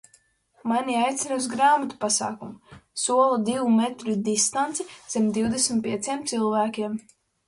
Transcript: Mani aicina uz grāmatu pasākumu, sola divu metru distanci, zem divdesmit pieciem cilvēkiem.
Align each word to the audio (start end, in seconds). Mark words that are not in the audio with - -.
Mani 0.69 0.93
aicina 0.99 1.35
uz 1.41 1.47
grāmatu 1.49 1.99
pasākumu, 2.05 2.79
sola 3.01 3.35
divu 3.49 3.65
metru 3.73 4.15
distanci, 4.29 4.87
zem 5.17 5.29
divdesmit 5.37 5.85
pieciem 5.89 6.25
cilvēkiem. 6.33 6.97